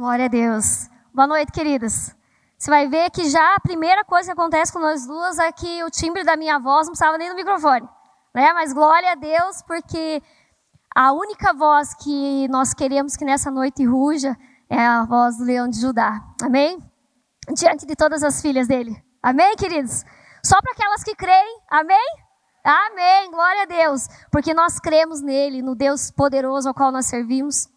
[0.00, 0.88] Glória a Deus.
[1.12, 2.16] Boa noite, queridas.
[2.56, 5.84] Você vai ver que já a primeira coisa que acontece com nós duas é que
[5.84, 7.86] o timbre da minha voz não precisava nem do microfone.
[8.34, 8.50] Né?
[8.54, 10.22] Mas glória a Deus, porque
[10.96, 14.34] a única voz que nós queremos que nessa noite ruja
[14.70, 16.18] é a voz do leão de Judá.
[16.42, 16.78] Amém?
[17.54, 18.96] Diante de todas as filhas dele.
[19.22, 20.02] Amém, queridos?
[20.42, 21.60] Só para aquelas que creem.
[21.70, 22.16] Amém?
[22.64, 23.30] Amém.
[23.30, 24.08] Glória a Deus.
[24.32, 27.68] Porque nós cremos nele, no Deus poderoso ao qual nós servimos.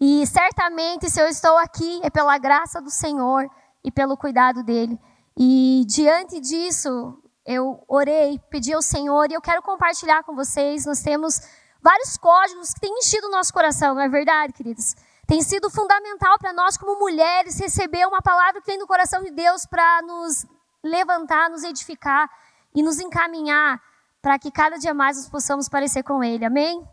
[0.00, 3.48] E certamente, se eu estou aqui, é pela graça do Senhor
[3.82, 4.98] e pelo cuidado dele.
[5.36, 10.84] E diante disso, eu orei, pedi ao Senhor e eu quero compartilhar com vocês.
[10.84, 11.40] Nós temos
[11.82, 14.94] vários códigos que têm enchido o nosso coração, não é verdade, queridos?
[15.26, 19.30] Tem sido fundamental para nós, como mulheres, receber uma palavra que vem do coração de
[19.30, 20.46] Deus para nos
[20.84, 22.28] levantar, nos edificar
[22.74, 23.80] e nos encaminhar
[24.20, 26.44] para que cada dia mais nós possamos parecer com Ele.
[26.44, 26.86] Amém?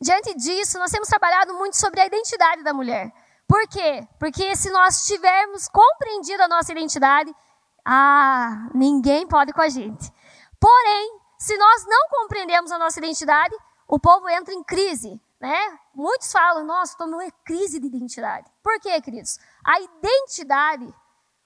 [0.00, 3.12] Diante disso, nós temos trabalhado muito sobre a identidade da mulher.
[3.46, 4.06] Por quê?
[4.18, 7.34] Porque se nós tivermos compreendido a nossa identidade,
[7.84, 10.12] ah, ninguém pode com a gente.
[10.60, 13.56] Porém, se nós não compreendemos a nossa identidade,
[13.88, 15.78] o povo entra em crise, né?
[15.94, 18.50] Muitos falam, nossa, estou numa crise de identidade.
[18.62, 19.38] Por quê, queridos?
[19.64, 20.94] A identidade,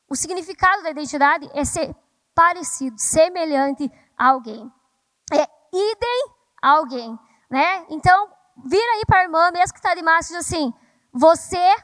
[0.08, 1.94] o significado da identidade é ser
[2.34, 4.70] parecido, semelhante a alguém.
[5.32, 7.86] É idem alguém, né?
[7.88, 8.28] Então,
[8.64, 10.72] vira aí para a irmã, mesmo que está de máscara, diz assim:
[11.12, 11.74] você,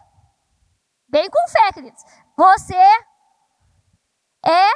[1.08, 2.02] bem com fé, queridos,
[2.36, 2.76] você
[4.44, 4.70] é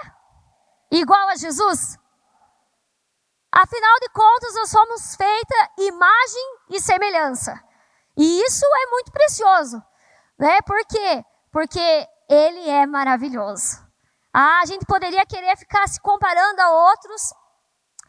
[0.90, 1.98] igual a Jesus?
[3.54, 7.52] Afinal de contas, nós somos feita imagem e semelhança.
[8.16, 9.82] E isso é muito precioso,
[10.38, 10.60] né?
[10.62, 11.24] Por quê?
[11.50, 13.82] Porque ele é maravilhoso.
[14.32, 17.34] Ah, a gente poderia querer ficar se comparando a outros,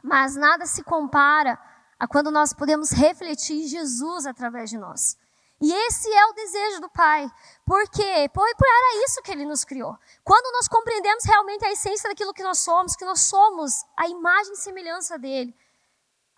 [0.02, 1.60] mas nada se compara
[2.00, 5.18] a quando nós podemos refletir Jesus através de nós.
[5.62, 7.26] E esse é o desejo do Pai.
[7.66, 8.30] Por quê?
[8.34, 9.98] Porque era isso que Ele nos criou.
[10.24, 14.54] Quando nós compreendemos realmente a essência daquilo que nós somos, que nós somos a imagem
[14.54, 15.56] e semelhança dEle.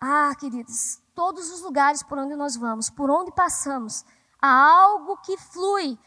[0.00, 4.04] Ah, queridos, todos os lugares por onde nós vamos, por onde passamos,
[4.40, 5.98] há algo que flui.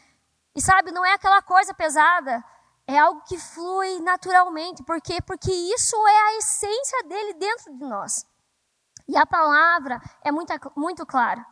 [0.54, 2.42] E sabe, não é aquela coisa pesada,
[2.86, 4.82] é algo que flui naturalmente.
[4.82, 5.20] Por quê?
[5.20, 8.24] Porque isso é a essência dele dentro de nós.
[9.08, 11.44] E a palavra é muito, muito clara.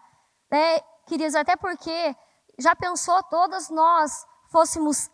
[0.50, 0.80] Né?
[1.06, 2.16] Queridos, até porque
[2.58, 5.10] já pensou todas nós fôssemos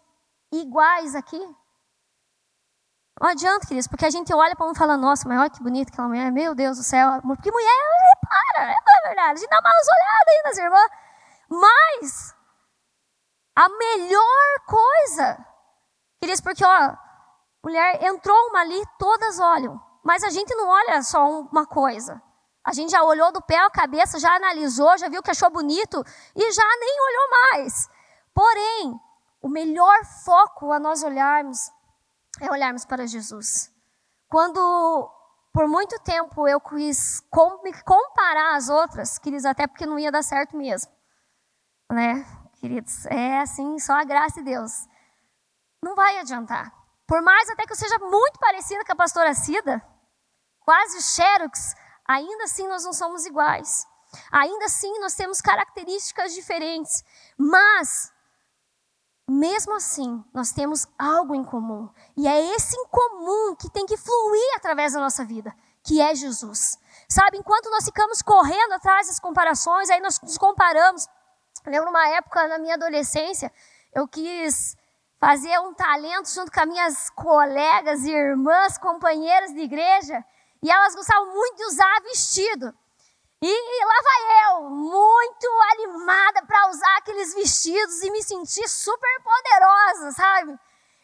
[0.53, 1.39] iguais aqui?
[3.21, 5.63] Não adianta, queridos, porque a gente olha para um e fala, nossa, mas olha que
[5.63, 7.81] bonita aquela mulher, meu Deus do céu, porque mulher
[8.15, 9.33] repara, não é verdade?
[9.33, 10.91] A gente dá umas olhadas aí nas irmãs.
[11.49, 12.35] Mas
[13.57, 15.47] a melhor coisa,
[16.21, 16.97] queridos, porque ó,
[17.65, 22.23] mulher entrou uma ali, todas olham, mas a gente não olha só uma coisa.
[22.63, 26.05] A gente já olhou do pé à cabeça, já analisou, já viu que achou bonito
[26.37, 27.89] e já nem olhou mais.
[28.35, 29.01] Porém,
[29.41, 31.71] o melhor foco a nós olharmos
[32.41, 33.73] é olharmos para Jesus.
[34.29, 35.11] Quando
[35.53, 37.23] por muito tempo eu quis
[37.63, 40.93] me comparar às outras, queridos, até porque não ia dar certo mesmo.
[41.91, 42.27] Né,
[42.61, 43.07] queridos?
[43.07, 44.87] É assim, só a graça de Deus.
[45.83, 46.73] Não vai adiantar.
[47.07, 49.87] Por mais até que eu seja muito parecida com a pastora Cida,
[50.65, 51.75] quase xerox,
[52.07, 53.87] ainda assim nós não somos iguais.
[54.31, 57.05] Ainda assim nós temos características diferentes.
[57.37, 58.13] Mas,
[59.29, 61.89] mesmo assim, nós temos algo em comum.
[62.17, 66.15] E é esse em comum que tem que fluir através da nossa vida, que é
[66.15, 66.79] Jesus.
[67.09, 71.07] Sabe, enquanto nós ficamos correndo atrás das comparações, aí nós nos comparamos.
[71.65, 73.53] Eu lembro uma época na minha adolescência,
[73.95, 74.77] eu quis
[75.19, 80.25] fazer um talento junto com as minhas colegas, irmãs, companheiras de igreja.
[80.65, 82.75] E elas gostavam muito de usar vestido.
[83.43, 90.13] E lá vai eu, muito animada para usar aqueles vestidos e me sentir super poderosa,
[90.13, 90.59] sabe?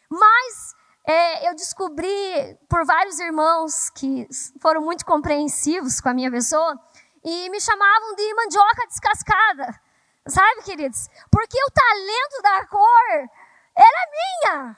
[0.09, 4.27] Mas é, eu descobri por vários irmãos que
[4.59, 6.75] foram muito compreensivos com a minha pessoa
[7.23, 9.79] e me chamavam de mandioca descascada,
[10.27, 11.07] sabe, queridos?
[11.31, 13.29] Porque o talento da cor
[13.77, 14.77] era minha.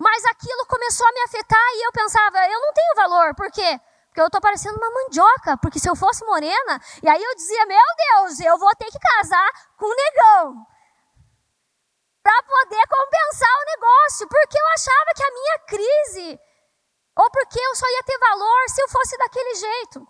[0.00, 3.80] Mas aquilo começou a me afetar e eu pensava, eu não tenho valor, por quê?
[4.20, 7.88] Eu estou parecendo uma mandioca, porque se eu fosse morena, e aí eu dizia, meu
[7.96, 10.66] Deus, eu vou ter que casar com um negão.
[12.22, 16.40] Para poder compensar o negócio, porque eu achava que a minha crise,
[17.16, 20.06] ou porque eu só ia ter valor se eu fosse daquele jeito.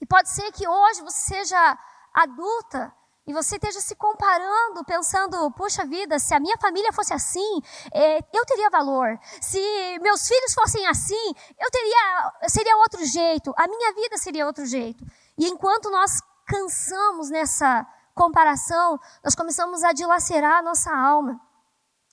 [0.00, 1.78] E pode ser que hoje você seja
[2.14, 2.92] adulta
[3.30, 7.62] e você esteja se comparando, pensando, puxa vida, se a minha família fosse assim,
[7.92, 9.18] é, eu teria valor.
[9.40, 9.58] Se
[10.00, 13.54] meus filhos fossem assim, eu teria, seria outro jeito.
[13.56, 15.04] A minha vida seria outro jeito.
[15.38, 21.40] E enquanto nós cansamos nessa comparação, nós começamos a dilacerar a nossa alma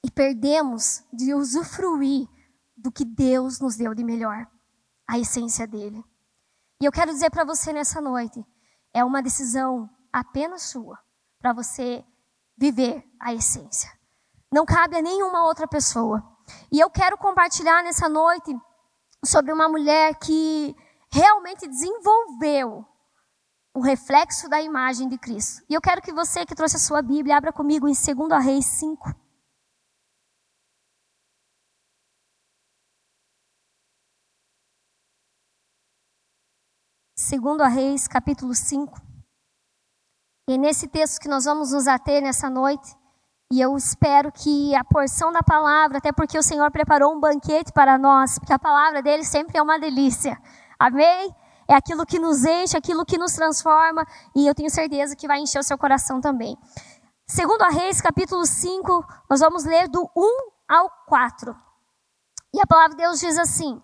[0.05, 2.27] e perdemos de usufruir
[2.77, 4.47] do que Deus nos deu de melhor,
[5.07, 6.05] a essência dele.
[6.79, 8.45] E eu quero dizer para você nessa noite,
[8.93, 10.99] é uma decisão apenas sua,
[11.47, 12.03] para você
[12.57, 13.89] viver a essência.
[14.51, 16.21] Não cabe a nenhuma outra pessoa.
[16.69, 18.53] E eu quero compartilhar nessa noite
[19.23, 20.75] sobre uma mulher que
[21.09, 22.85] realmente desenvolveu
[23.73, 25.63] o reflexo da imagem de Cristo.
[25.69, 28.65] E eu quero que você que trouxe a sua Bíblia abra comigo em 2 Reis
[28.65, 29.15] 5.
[37.15, 39.16] Segundo Reis, capítulo 5.
[40.49, 42.95] E é nesse texto que nós vamos nos ater nessa noite.
[43.51, 47.73] E eu espero que a porção da palavra, até porque o Senhor preparou um banquete
[47.73, 50.37] para nós, porque a palavra dele sempre é uma delícia.
[50.79, 51.35] Amém?
[51.67, 55.39] É aquilo que nos enche, aquilo que nos transforma, e eu tenho certeza que vai
[55.39, 56.57] encher o seu coração também.
[57.27, 61.53] Segundo a Reis, capítulo 5, nós vamos ler do 1 ao 4.
[62.53, 63.81] E a palavra de Deus diz assim: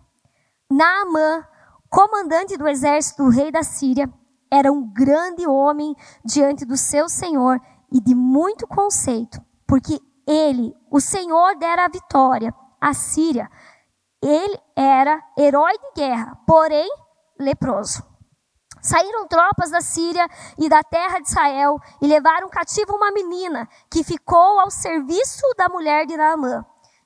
[0.71, 1.45] Naamã,
[1.89, 4.09] comandante do exército do rei da Síria,
[4.53, 7.59] era um grande homem diante do seu senhor
[7.91, 13.49] e de muito conceito, porque ele, o Senhor, dera a vitória à Síria.
[14.21, 16.87] Ele era herói de guerra, porém
[17.39, 18.03] leproso.
[18.79, 20.27] Saíram tropas da Síria
[20.59, 25.67] e da terra de Israel e levaram cativo uma menina que ficou ao serviço da
[25.67, 26.63] mulher de Naamã.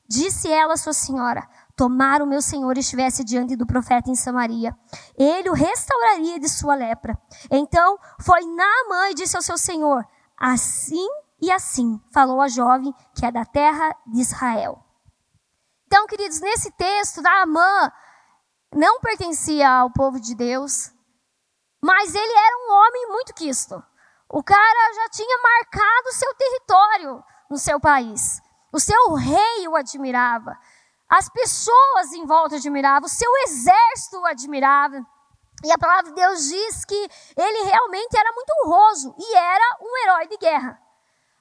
[0.10, 1.48] Disse ela à sua senhora:
[1.78, 4.76] Tomara o meu senhor estivesse diante do profeta em Samaria,
[5.16, 7.16] ele o restauraria de sua lepra.
[7.52, 10.04] Então foi Naamã e disse ao seu senhor:
[10.36, 11.08] Assim
[11.40, 14.84] e assim falou a jovem que é da terra de Israel.
[15.86, 17.92] Então, queridos, nesse texto, Naamã
[18.74, 20.92] não pertencia ao povo de Deus,
[21.80, 23.82] mas ele era um homem muito quisto.
[24.28, 28.42] O cara já tinha marcado seu território no seu país.
[28.74, 30.58] O seu rei o admirava.
[31.10, 33.06] As pessoas em volta admiravam.
[33.06, 35.06] O seu exército admirava.
[35.64, 39.98] E a palavra de Deus diz que ele realmente era muito honroso e era um
[40.04, 40.80] herói de guerra.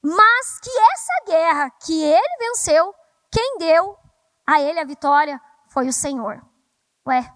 [0.03, 2.95] Mas que essa guerra que ele venceu,
[3.31, 3.99] quem deu
[4.47, 6.41] a ele a vitória foi o Senhor.
[7.07, 7.31] Ué,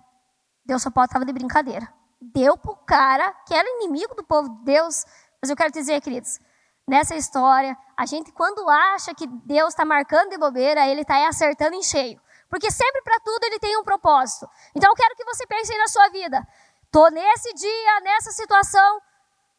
[0.65, 1.93] Deus só pode estar de brincadeira.
[2.21, 5.05] Deu para o cara que era inimigo do povo de Deus.
[5.43, 6.38] Mas eu quero te dizer, queridos,
[6.87, 11.76] nessa história, a gente quando acha que Deus está marcando de bobeira, ele está acertando
[11.76, 12.19] em cheio.
[12.49, 14.49] Porque sempre para tudo ele tem um propósito.
[14.75, 16.41] Então eu quero que você pense na sua vida.
[16.91, 19.02] Tô nesse dia, nessa situação,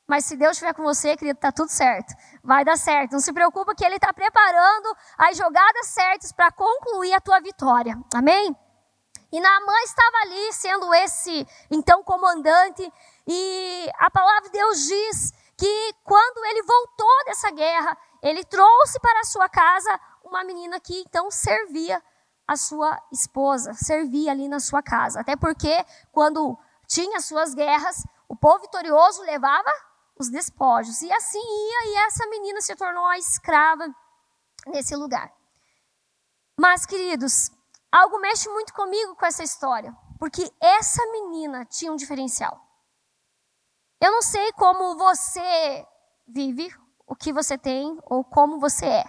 [0.07, 2.15] mas se Deus estiver com você, querido, tá tudo certo.
[2.43, 3.11] Vai dar certo.
[3.11, 7.95] Não se preocupa que Ele está preparando as jogadas certas para concluir a tua vitória.
[8.15, 8.55] Amém?
[9.31, 12.91] E Naamã estava ali sendo esse, então, comandante.
[13.27, 19.19] E a palavra de Deus diz que quando ele voltou dessa guerra, ele trouxe para
[19.21, 22.01] a sua casa uma menina que então servia
[22.47, 25.21] a sua esposa, servia ali na sua casa.
[25.21, 26.57] Até porque quando
[26.87, 29.71] tinha suas guerras, o povo vitorioso levava
[30.19, 31.01] os despojos.
[31.01, 33.87] E assim ia, e essa menina se tornou a escrava
[34.67, 35.31] nesse lugar.
[36.57, 37.49] Mas, queridos,
[37.91, 42.65] Algo mexe muito comigo com essa história, porque essa menina tinha um diferencial.
[43.99, 45.85] Eu não sei como você
[46.25, 46.73] vive,
[47.11, 49.03] o que você tem ou como você é,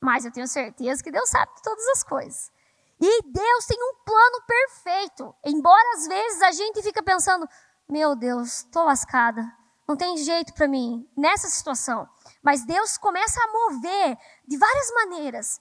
[0.00, 2.50] mas eu tenho certeza que Deus sabe de todas as coisas.
[2.98, 7.46] E Deus tem um plano perfeito, embora às vezes a gente fica pensando:
[7.86, 9.44] meu Deus, estou lascada,
[9.86, 12.08] não tem jeito para mim nessa situação.
[12.42, 14.16] Mas Deus começa a mover
[14.48, 15.60] de várias maneiras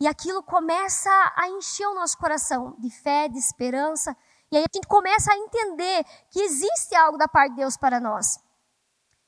[0.00, 4.16] e aquilo começa a encher o nosso coração de fé, de esperança.
[4.52, 7.98] E aí a gente começa a entender que existe algo da parte de Deus para
[7.98, 8.38] nós.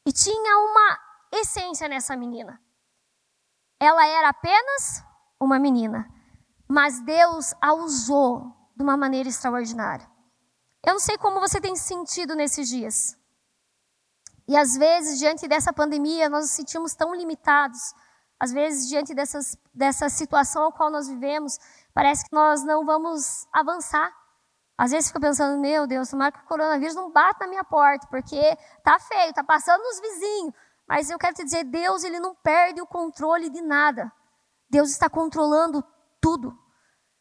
[0.07, 2.61] E tinha uma essência nessa menina.
[3.81, 5.05] Ela era apenas
[5.41, 6.09] uma menina,
[6.69, 10.09] mas Deus a usou de uma maneira extraordinária.
[10.85, 13.19] Eu não sei como você tem sentido nesses dias.
[14.47, 17.95] E às vezes, diante dessa pandemia, nós nos sentimos tão limitados
[18.39, 21.59] às vezes, diante dessas, dessa situação ao qual nós vivemos,
[21.95, 24.13] parece que nós não vamos avançar.
[24.77, 28.07] Às vezes fica pensando, meu Deus, tomara que o coronavírus não bata na minha porta,
[28.09, 28.41] porque
[28.83, 30.55] tá feio, tá passando nos vizinhos.
[30.87, 34.13] Mas eu quero te dizer, Deus ele não perde o controle de nada.
[34.69, 35.83] Deus está controlando
[36.21, 36.57] tudo.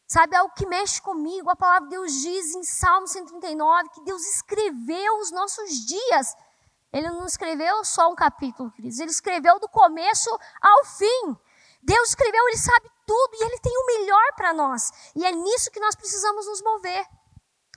[0.08, 4.22] Sabe, algo que mexe comigo, a palavra de Deus diz em Salmo 139 que Deus
[4.28, 6.36] escreveu os nossos dias
[6.94, 9.00] ele não escreveu só um capítulo, queridos.
[9.00, 10.30] Ele escreveu do começo
[10.62, 11.36] ao fim.
[11.82, 14.92] Deus escreveu, Ele sabe tudo e Ele tem o melhor para nós.
[15.16, 17.04] E é nisso que nós precisamos nos mover.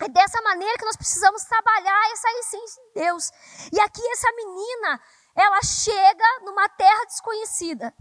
[0.03, 3.31] É dessa maneira que nós precisamos trabalhar essa essência de Deus.
[3.73, 5.01] E aqui essa menina,
[5.37, 7.95] ela chega numa terra desconhecida.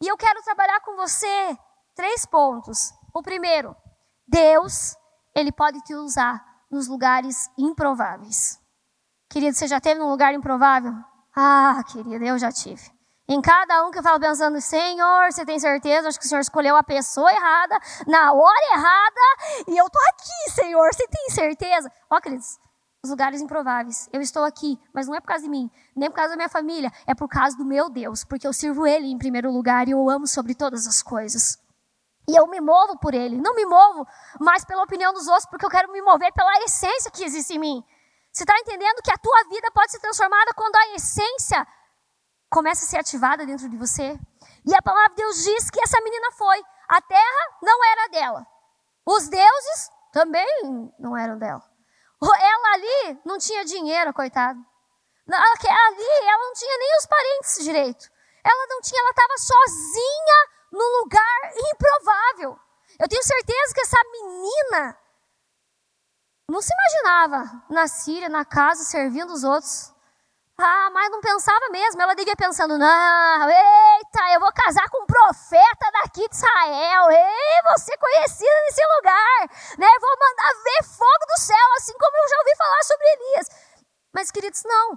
[0.00, 1.56] E eu quero trabalhar com você
[1.94, 2.92] três pontos.
[3.14, 3.76] O primeiro,
[4.26, 4.96] Deus,
[5.34, 8.58] ele pode te usar nos lugares improváveis.
[9.30, 10.92] Querido, você já teve num lugar improvável?
[11.36, 12.90] Ah, querido, eu já tive.
[13.28, 16.08] Em cada um que eu falo pensando, Senhor, você tem certeza?
[16.08, 20.50] Acho que o Senhor escolheu a pessoa errada, na hora errada, e eu tô aqui,
[20.50, 21.90] Senhor, você tem certeza?
[22.10, 22.58] Ó, queridos,
[23.04, 24.08] os lugares improváveis.
[24.12, 26.48] Eu estou aqui, mas não é por causa de mim, nem por causa da minha
[26.48, 29.90] família, é por causa do meu Deus, porque eu sirvo Ele em primeiro lugar e
[29.90, 31.58] eu amo sobre todas as coisas.
[32.28, 34.06] E eu me movo por Ele, não me movo
[34.40, 37.58] mais pela opinião dos outros, porque eu quero me mover pela essência que existe em
[37.58, 37.84] mim.
[38.32, 41.66] Você está entendendo que a tua vida pode ser transformada quando a essência
[42.48, 44.16] começa a ser ativada dentro de você?
[44.64, 46.62] E a palavra de Deus diz que essa menina foi.
[46.88, 48.46] A terra não era dela.
[49.04, 50.46] Os deuses também
[51.00, 51.71] não eram dela.
[52.72, 54.58] Ali não tinha dinheiro, coitada.
[55.28, 58.10] Ali ela não tinha nem os parentes direito.
[58.44, 62.58] Ela não tinha, ela estava sozinha num lugar improvável.
[62.98, 64.98] Eu tenho certeza que essa menina
[66.48, 69.91] não se imaginava na Síria, na casa, servindo os outros.
[70.64, 72.00] Ah, mas não pensava mesmo.
[72.00, 77.10] Ela devia pensando, não, eita, eu vou casar com um profeta daqui de Israel.
[77.10, 79.40] Ei, ser conhecida nesse lugar.
[79.76, 79.88] Né?
[80.00, 83.46] Vou mandar ver fogo do céu, assim como eu já ouvi falar sobre Elias.
[84.14, 84.96] Mas, queridos, não.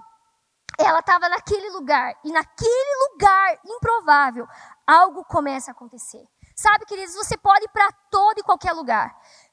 [0.78, 2.14] Ela estava naquele lugar.
[2.24, 4.46] E naquele lugar improvável,
[4.86, 6.22] algo começa a acontecer.
[6.54, 9.12] Sabe, queridos, você pode ir para todo e qualquer lugar.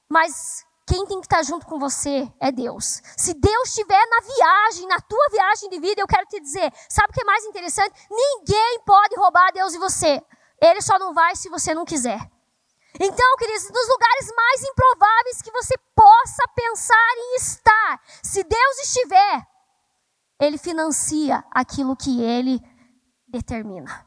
[0.10, 3.02] Mas quem tem que estar junto com você é Deus.
[3.18, 7.10] Se Deus estiver na viagem, na tua viagem de vida, eu quero te dizer, sabe
[7.10, 7.94] o que é mais interessante?
[8.10, 10.22] Ninguém pode roubar Deus de você.
[10.62, 12.20] Ele só não vai se você não quiser.
[13.00, 19.48] Então, queridos, nos lugares mais improváveis que você possa pensar em estar, se Deus estiver,
[20.40, 22.62] Ele financia aquilo que Ele
[23.28, 24.06] determina.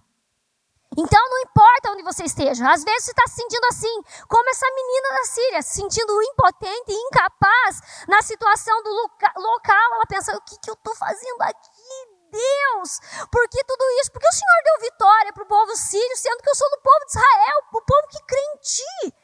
[0.96, 4.66] Então não importa onde você esteja, às vezes você está se sentindo assim, como essa
[4.74, 9.94] menina da Síria, se sentindo impotente e incapaz na situação do loca local.
[9.94, 12.16] Ela pensa: o que, que eu estou fazendo aqui?
[12.30, 13.00] Deus,
[13.30, 14.12] por que tudo isso?
[14.12, 17.04] Porque o Senhor deu vitória para o povo sírio, sendo que eu sou do povo
[17.06, 19.14] de Israel, o povo que crê em ti,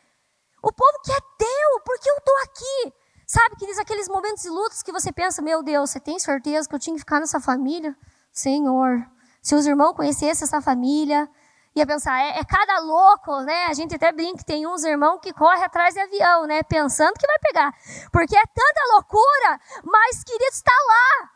[0.62, 2.94] o povo que é teu, porque eu estou aqui.
[3.26, 6.68] Sabe, que diz aqueles momentos de lutos que você pensa: meu Deus, você tem certeza
[6.68, 7.96] que eu tinha que ficar nessa família?
[8.30, 9.06] Senhor,
[9.42, 11.28] se os irmãos conhecessem essa família,
[11.74, 13.66] ia pensar, é, é, cada louco, né?
[13.66, 16.62] A gente até brinca que tem uns irmãos que correm atrás de avião, né?
[16.62, 17.72] Pensando que vai pegar.
[18.12, 21.30] Porque é tanta loucura, mas querido, está lá.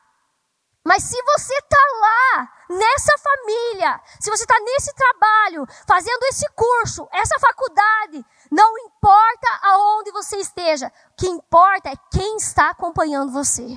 [0.85, 7.09] Mas se você está lá, nessa família, se você está nesse trabalho, fazendo esse curso,
[7.13, 13.77] essa faculdade, não importa aonde você esteja, o que importa é quem está acompanhando você.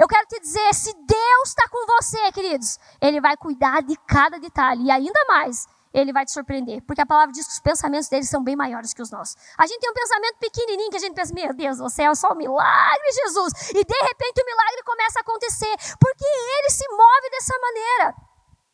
[0.00, 4.38] Eu quero te dizer, se Deus está com você, queridos, Ele vai cuidar de cada
[4.40, 4.84] detalhe.
[4.84, 6.80] E ainda mais, Ele vai te surpreender.
[6.86, 9.36] Porque a palavra diz que os pensamentos dele são bem maiores que os nossos.
[9.58, 12.14] A gente tem um pensamento pequenininho que a gente pensa, meu Deus do céu, é
[12.14, 13.52] só um milagre, Jesus.
[13.72, 15.76] E de repente o milagre começa a acontecer.
[16.00, 18.14] Porque Ele se move dessa maneira.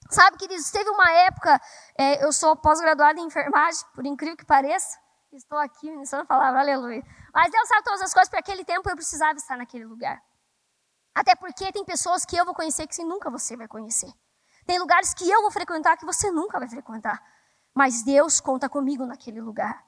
[0.09, 1.61] Sabe, queridos, teve uma época,
[1.99, 4.97] é, eu sou pós-graduada em enfermagem, por incrível que pareça.
[5.33, 7.02] Estou aqui ministrando a palavra, aleluia.
[7.35, 10.23] Mas Deus sabe todas as coisas, para aquele tempo eu precisava estar naquele lugar.
[11.17, 14.13] Até porque tem pessoas que eu vou conhecer que nunca você vai conhecer.
[14.67, 17.19] Tem lugares que eu vou frequentar que você nunca vai frequentar.
[17.75, 19.83] Mas Deus conta comigo naquele lugar.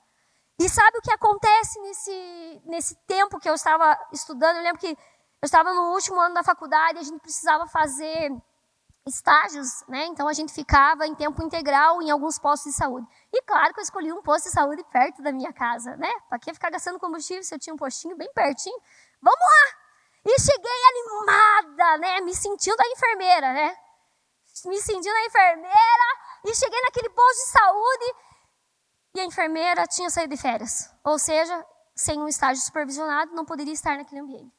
[0.59, 4.57] E sabe o que acontece nesse, nesse tempo que eu estava estudando?
[4.57, 8.33] Eu lembro que eu estava no último ano da faculdade a gente precisava fazer
[9.07, 10.07] estágios, né?
[10.07, 13.07] Então a gente ficava em tempo integral em alguns postos de saúde.
[13.35, 16.11] E claro que eu escolhi um posto de saúde perto da minha casa, né?
[16.31, 18.81] Para que ficar gastando combustível se eu tinha um postinho bem pertinho?
[19.21, 19.88] Vamos lá!
[20.31, 22.21] E cheguei animada, né?
[22.21, 23.75] Me sentindo a enfermeira, né?
[24.67, 26.05] Me sentindo a enfermeira.
[26.45, 28.15] E cheguei naquele posto de saúde.
[29.15, 30.95] E a enfermeira tinha saído de férias.
[31.03, 31.67] Ou seja,
[31.97, 34.55] sem um estágio supervisionado, não poderia estar naquele ambiente.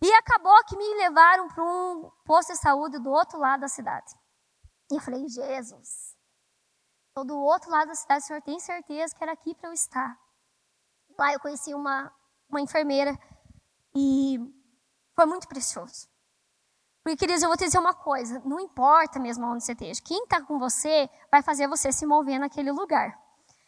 [0.00, 4.14] E acabou que me levaram para um posto de saúde do outro lado da cidade.
[4.92, 6.16] E eu falei, Jesus,
[7.08, 9.72] estou do outro lado da cidade, o senhor tem certeza que era aqui para eu
[9.72, 10.16] estar?
[11.18, 12.14] Lá eu conheci uma,
[12.48, 13.18] uma enfermeira
[13.94, 14.38] e
[15.20, 16.08] foi muito precioso.
[17.02, 20.22] Porque, queridos, eu vou te dizer uma coisa: não importa mesmo onde você esteja, quem
[20.22, 23.18] está com você vai fazer você se mover naquele lugar.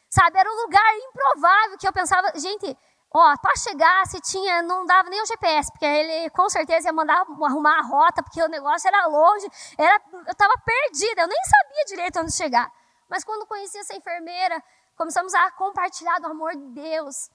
[0.08, 2.76] Sabe, era um lugar improvável que eu pensava, gente,
[3.14, 6.92] ó, para chegar, se tinha, não dava nem o GPS, porque ele com certeza ia
[6.92, 11.38] mandar arrumar a rota, porque o negócio era longe, era, eu estava perdida, eu nem
[11.44, 12.70] sabia direito onde chegar.
[13.08, 14.62] Mas quando conheci essa enfermeira,
[14.96, 17.30] começamos a compartilhar do amor de Deus.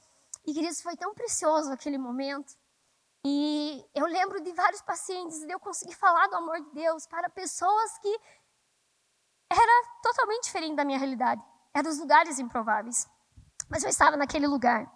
[0.45, 2.55] E, queridos, foi tão precioso aquele momento.
[3.29, 7.29] E eu lembro de vários pacientes e eu consegui falar do amor de Deus para
[7.29, 8.19] pessoas que
[9.51, 11.43] era totalmente diferente da minha realidade.
[11.73, 13.05] Era dos lugares improváveis.
[13.69, 14.89] Mas eu estava naquele lugar.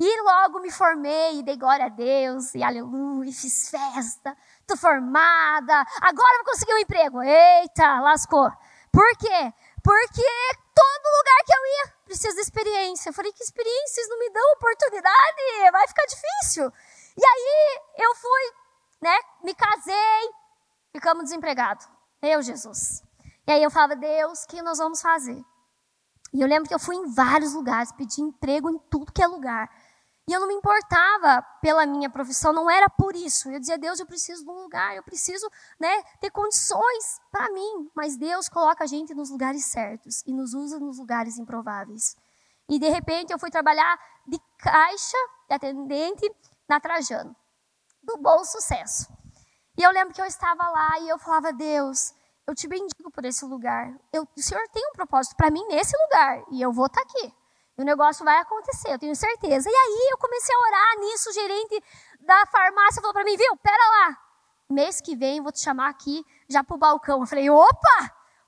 [0.00, 4.76] E logo me formei e dei glória a Deus, e aleluia, e fiz festa, tô
[4.76, 7.22] formada, agora vou conseguir um emprego.
[7.22, 8.50] Eita, lascou.
[8.90, 9.54] Por quê?
[9.84, 10.26] Porque
[10.74, 13.10] todo lugar que eu ia precisa de experiência.
[13.10, 15.70] Eu falei, que experiências não me dão oportunidade?
[15.70, 16.72] Vai ficar difícil.
[17.16, 18.52] E aí eu fui,
[19.02, 20.30] né, me casei,
[20.92, 21.88] ficamos desempregados.
[22.22, 23.02] Eu, Jesus.
[23.46, 25.42] E aí eu falava, Deus, o que nós vamos fazer?
[26.32, 29.26] E eu lembro que eu fui em vários lugares, pedi emprego em tudo que é
[29.26, 29.68] lugar.
[30.28, 33.50] E eu não me importava pela minha profissão, não era por isso.
[33.50, 35.50] Eu dizia, Deus, eu preciso de um lugar, eu preciso
[35.80, 37.90] né, ter condições para mim.
[37.94, 42.16] Mas Deus coloca a gente nos lugares certos e nos usa nos lugares improváveis.
[42.68, 45.16] E de repente eu fui trabalhar de caixa,
[45.48, 46.30] de atendente,
[46.72, 47.36] na Trajano,
[48.02, 49.06] do bom sucesso.
[49.76, 52.14] E eu lembro que eu estava lá e eu falava, Deus,
[52.46, 53.94] eu te bendigo por esse lugar.
[54.10, 57.06] Eu, o Senhor tem um propósito para mim nesse lugar e eu vou estar tá
[57.06, 57.34] aqui.
[57.76, 59.68] E o negócio vai acontecer, eu tenho certeza.
[59.68, 61.84] E aí eu comecei a orar nisso, o gerente
[62.20, 64.18] da farmácia falou para mim, viu, pera lá,
[64.70, 67.20] mês que vem vou te chamar aqui já pro balcão.
[67.20, 67.98] Eu falei, opa,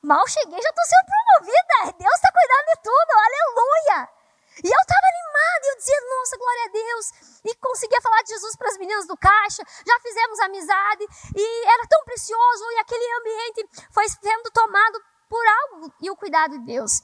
[0.03, 1.99] mal cheguei, já estou sendo promovida.
[1.99, 4.14] Deus está cuidando de tudo, aleluia.
[4.63, 7.41] E eu estava animada, eu dizia, nossa, glória a Deus.
[7.45, 11.05] E conseguia falar de Jesus para as meninas do caixa, já fizemos amizade,
[11.37, 16.59] e era tão precioso, e aquele ambiente foi sendo tomado por algo e o cuidado
[16.59, 17.03] de Deus.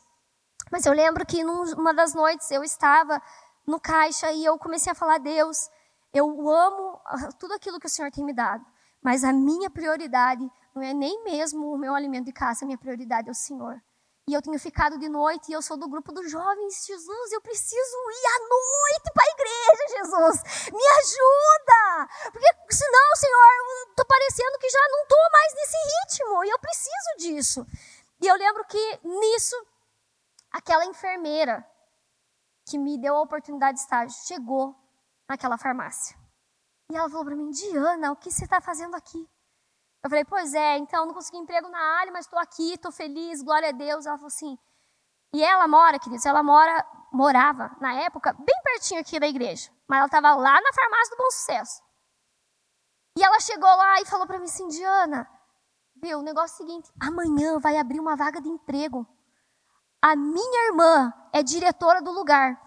[0.71, 3.21] Mas eu lembro que numa das noites eu estava
[3.66, 5.69] no caixa e eu comecei a falar: Deus,
[6.12, 7.00] eu amo
[7.38, 8.64] tudo aquilo que o Senhor tem me dado,
[9.02, 12.78] mas a minha prioridade não é nem mesmo o meu alimento de casa, a minha
[12.78, 13.80] prioridade é o Senhor.
[14.31, 16.87] E eu tenho ficado de noite e eu sou do grupo dos jovens.
[16.87, 20.71] Jesus, eu preciso ir à noite para a igreja, Jesus.
[20.71, 22.31] Me ajuda!
[22.31, 26.45] Porque senão, Senhor, eu estou parecendo que já não estou mais nesse ritmo.
[26.45, 27.67] E eu preciso disso.
[28.21, 29.57] E eu lembro que nisso
[30.53, 31.69] aquela enfermeira
[32.69, 34.76] que me deu a oportunidade de estágio chegou
[35.28, 36.17] naquela farmácia.
[36.89, 39.28] E ela falou para mim, Diana, o que você está fazendo aqui?
[40.02, 43.43] Eu falei, pois é, então não consegui emprego na área, mas estou aqui, estou feliz,
[43.43, 44.06] glória a Deus.
[44.06, 44.58] Ela falou assim,
[45.34, 49.71] e ela mora, queridos, ela mora, morava, na época, bem pertinho aqui da igreja.
[49.86, 51.82] Mas ela estava lá na farmácia do Bom Sucesso.
[53.19, 55.28] E ela chegou lá e falou para mim assim, Diana,
[55.97, 59.06] viu, o negócio é o seguinte, amanhã vai abrir uma vaga de emprego
[60.02, 62.58] a minha irmã é diretora do lugar.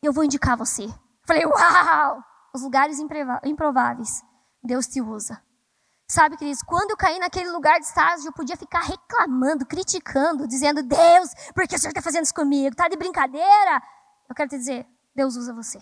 [0.00, 0.86] Eu vou indicar você.
[1.26, 2.22] Falei, uau!
[2.54, 2.98] Os lugares
[3.44, 4.22] improváveis.
[4.62, 5.42] Deus te usa.
[6.08, 10.82] Sabe, queridos, quando eu caí naquele lugar de estágio, eu podia ficar reclamando, criticando, dizendo,
[10.82, 12.68] Deus, por que o Senhor está fazendo isso comigo?
[12.68, 13.82] Está de brincadeira?
[14.28, 15.80] Eu quero te dizer, Deus usa você.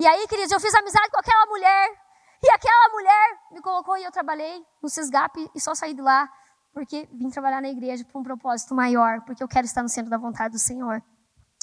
[0.00, 2.04] E aí, queridos, eu fiz amizade com aquela mulher,
[2.42, 6.30] e aquela mulher me colocou e eu trabalhei no CISGAP e só saí de lá
[6.74, 10.10] porque vim trabalhar na igreja por um propósito maior, porque eu quero estar no centro
[10.10, 11.02] da vontade do Senhor.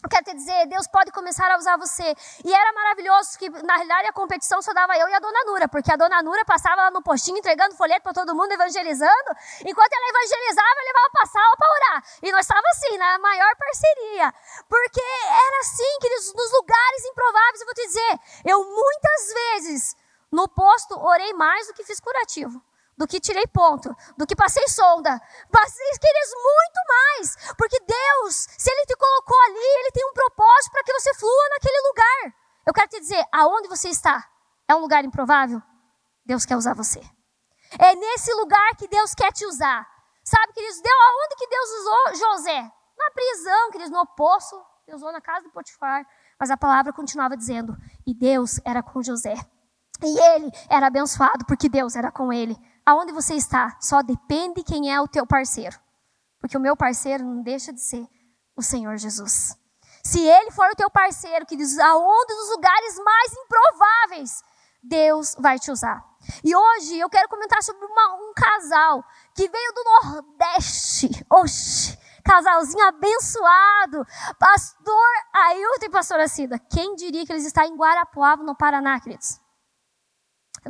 [0.10, 2.16] Quero te dizer, Deus pode começar a usar você.
[2.44, 5.68] E era maravilhoso que, na realidade, a competição só dava eu e a dona Nura,
[5.68, 9.32] porque a dona Nura passava lá no postinho entregando folheto para todo mundo, evangelizando.
[9.66, 12.04] Enquanto ela evangelizava, eu levava para a sala para orar.
[12.24, 14.34] E nós estávamos assim, na maior parceria.
[14.68, 19.96] Porque era assim, queridos, nos lugares improváveis, eu vou te dizer, eu muitas vezes,
[20.32, 22.62] no posto, orei mais do que fiz curativo
[23.02, 25.20] do que tirei ponto, do que passei sonda.
[25.52, 27.56] Passei, queridos, muito mais.
[27.58, 31.50] Porque Deus, se Ele te colocou ali, Ele tem um propósito para que você flua
[31.50, 32.36] naquele lugar.
[32.68, 34.24] Eu quero te dizer, aonde você está?
[34.68, 35.60] É um lugar improvável?
[36.24, 37.02] Deus quer usar você.
[37.80, 39.84] É nesse lugar que Deus quer te usar.
[40.24, 42.72] Sabe, queridos, Deus, aonde que Deus usou José?
[43.00, 44.64] Na prisão, queridos, no poço.
[44.86, 46.06] Deus usou na casa de Potifar.
[46.40, 49.34] Mas a palavra continuava dizendo, e Deus era com José.
[50.04, 54.94] E ele era abençoado porque Deus era com ele aonde você está, só depende quem
[54.94, 55.80] é o teu parceiro.
[56.40, 58.08] Porque o meu parceiro não deixa de ser
[58.56, 59.56] o Senhor Jesus.
[60.04, 64.44] Se ele for o teu parceiro, que diz aonde nos lugares mais improváveis,
[64.82, 66.04] Deus vai te usar.
[66.44, 69.04] E hoje eu quero comentar sobre uma, um casal
[69.36, 71.26] que veio do Nordeste.
[71.30, 74.06] Oxi, casalzinho abençoado.
[74.40, 76.60] Pastor Ailton e pastora Cida.
[76.60, 79.40] Quem diria que eles estão em Guarapuava, no Paraná, queridos?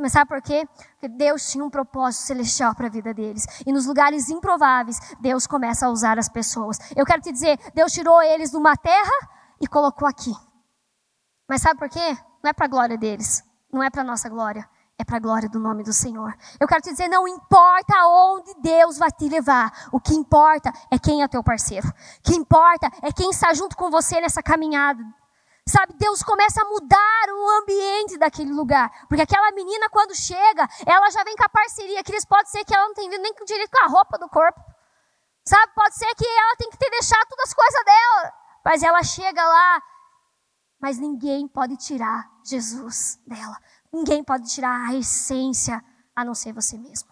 [0.00, 0.66] Mas sabe por quê?
[0.92, 3.46] Porque Deus tinha um propósito celestial para a vida deles.
[3.66, 6.78] E nos lugares improváveis, Deus começa a usar as pessoas.
[6.96, 9.28] Eu quero te dizer, Deus tirou eles de uma terra
[9.60, 10.32] e colocou aqui.
[11.48, 12.16] Mas sabe por quê?
[12.42, 13.44] Não é para a glória deles.
[13.70, 14.66] Não é para a nossa glória.
[14.98, 16.34] É para a glória do nome do Senhor.
[16.58, 19.88] Eu quero te dizer, não importa aonde Deus vai te levar.
[19.92, 21.88] O que importa é quem é teu parceiro.
[21.88, 25.02] O que importa é quem está junto com você nessa caminhada.
[25.68, 28.90] Sabe, Deus começa a mudar o ambiente daquele lugar.
[29.08, 32.02] Porque aquela menina, quando chega, ela já vem com a parceria.
[32.02, 34.60] Cris, pode ser que ela não tenha vindo nem direito com a roupa do corpo.
[35.44, 38.32] Sabe, pode ser que ela tem que ter deixado todas as coisas dela.
[38.64, 39.82] Mas ela chega lá,
[40.80, 43.56] mas ninguém pode tirar Jesus dela.
[43.92, 45.82] Ninguém pode tirar a essência
[46.14, 47.10] a não ser você mesmo.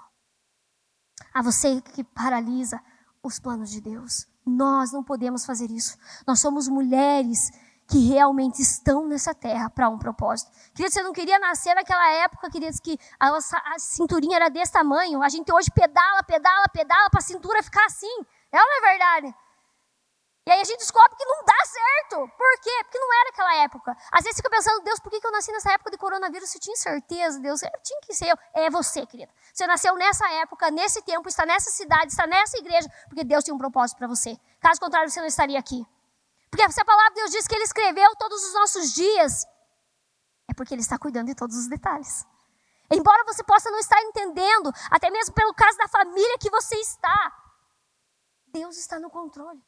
[1.32, 2.80] A você que paralisa
[3.22, 4.26] os planos de Deus.
[4.44, 5.96] Nós não podemos fazer isso.
[6.26, 7.50] Nós somos mulheres
[7.90, 10.52] que realmente estão nessa terra para um propósito.
[10.72, 14.70] Queridos, você não queria nascer naquela época, queridos, que a, nossa, a cinturinha era desse
[14.70, 15.20] tamanho.
[15.20, 18.24] A gente hoje pedala, pedala, pedala para a cintura ficar assim.
[18.52, 19.34] É ou não é verdade?
[20.46, 22.28] E aí a gente descobre que não dá certo.
[22.36, 22.70] Por quê?
[22.84, 23.96] Porque não era aquela época.
[24.12, 26.48] Às vezes fica pensando, Deus, por que eu nasci nessa época de coronavírus?
[26.48, 27.60] Você tinha certeza, Deus?
[27.60, 28.36] Eu tinha que ser eu.
[28.54, 29.32] É você, querida.
[29.52, 33.52] Você nasceu nessa época, nesse tempo, está nessa cidade, está nessa igreja, porque Deus tem
[33.52, 34.38] um propósito para você.
[34.60, 35.84] Caso contrário, você não estaria aqui.
[36.50, 39.46] Porque se a palavra de Deus diz que Ele escreveu todos os nossos dias,
[40.48, 42.26] é porque Ele está cuidando de todos os detalhes.
[42.90, 47.32] Embora você possa não estar entendendo, até mesmo pelo caso da família que você está,
[48.48, 49.62] Deus está no controle.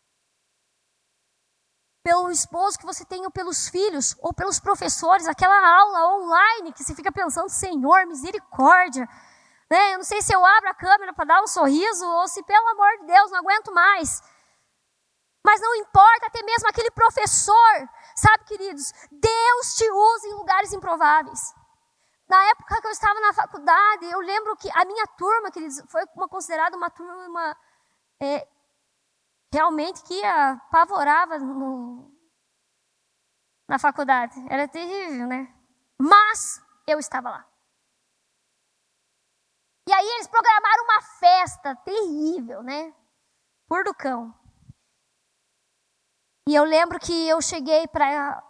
[2.03, 6.83] Pelo esposo que você tem, ou pelos filhos, ou pelos professores, aquela aula online que
[6.83, 9.09] você fica pensando, Senhor, misericórdia.
[9.71, 9.95] Né?
[9.95, 12.69] Eu não sei se eu abro a câmera para dar um sorriso, ou se, pelo
[12.71, 14.21] amor de Deus, não aguento mais.
[15.45, 21.55] Mas não importa, até mesmo aquele professor, sabe, queridos, Deus te usa em lugares improváveis.
[22.29, 26.03] Na época que eu estava na faculdade, eu lembro que a minha turma, queridos, foi
[26.15, 27.57] uma, considerada uma turma
[28.21, 28.49] é,
[29.53, 32.11] realmente que apavorava no,
[33.69, 34.35] na faculdade.
[34.49, 35.53] Era terrível, né?
[35.99, 37.47] Mas eu estava lá.
[39.89, 42.95] E aí eles programaram uma festa terrível, né?
[43.67, 44.42] Por do cão.
[46.49, 48.43] E eu lembro que eu cheguei para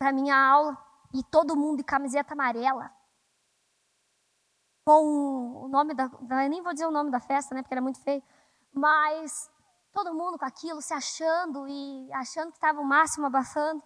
[0.00, 0.78] a minha aula
[1.12, 2.90] e todo mundo de camiseta amarela.
[4.86, 6.04] Com o nome da.
[6.04, 7.62] Eu nem vou dizer o nome da festa, né?
[7.62, 8.22] Porque era muito feio.
[8.72, 9.50] Mas
[9.92, 13.82] todo mundo com aquilo, se achando e achando que estava o máximo abafando.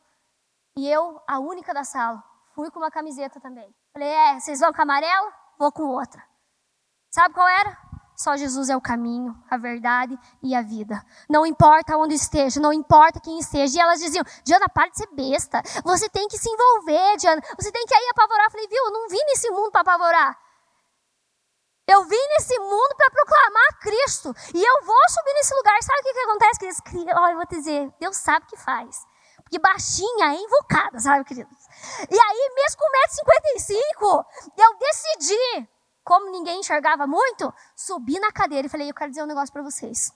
[0.77, 2.23] E eu, a única da sala,
[2.55, 3.75] fui com uma camiseta também.
[3.93, 5.33] Falei, é, vocês vão com amarelo?
[5.59, 6.23] Vou com outra.
[7.11, 7.79] Sabe qual era?
[8.17, 11.05] Só Jesus é o caminho, a verdade e a vida.
[11.29, 13.77] Não importa onde esteja, não importa quem esteja.
[13.77, 15.63] E elas diziam: Diana, para de ser besta.
[15.85, 17.43] Você tem que se envolver, Diana.
[17.59, 18.47] Você tem que ir apavorar.
[18.47, 20.39] Eu falei: Viu, eu não vim nesse mundo para apavorar.
[21.87, 24.35] Eu vim nesse mundo para proclamar Cristo.
[24.55, 25.83] E eu vou subir nesse lugar.
[25.83, 27.15] Sabe o que, que acontece, queridos?
[27.17, 29.05] Olha, eu vou te dizer: Deus sabe o que faz.
[29.43, 31.57] Porque baixinha é invocada, sabe, queridos?
[32.11, 32.87] E aí, mesmo com
[34.03, 34.25] 1,55m,
[34.57, 35.69] eu decidi
[36.07, 39.63] como ninguém enxergava muito, subi na cadeira e falei: Eu quero dizer um negócio para
[39.63, 40.13] vocês.